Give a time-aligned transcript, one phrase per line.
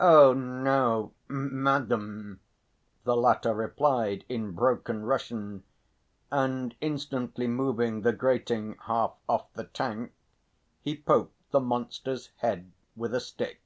[0.00, 2.40] "Oh, no, madam,"
[3.04, 5.64] the latter replied in broken Russian;
[6.32, 10.12] and instantly moving the grating half off the tank,
[10.80, 13.60] he poked the monster's head with a stick.